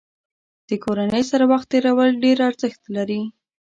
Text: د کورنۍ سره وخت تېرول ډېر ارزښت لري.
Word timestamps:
د 0.69 0.71
کورنۍ 0.83 1.23
سره 1.31 1.43
وخت 1.51 1.67
تېرول 1.73 2.09
ډېر 2.23 2.37
ارزښت 2.49 2.81
لري. 2.95 3.21